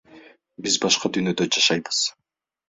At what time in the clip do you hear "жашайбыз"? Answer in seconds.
1.59-2.01